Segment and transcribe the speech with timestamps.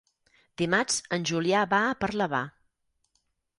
[0.61, 2.43] Dimarts en Julià va a Parlavà.